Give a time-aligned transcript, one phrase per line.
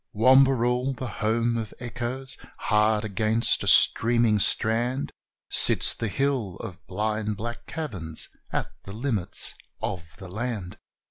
[0.15, 2.35] Wamberal, the home of echoes!
[2.57, 5.11] Hard against a streaming strand,
[5.51, 10.79] Sits the hill of blind black caverns, at the limits of the land.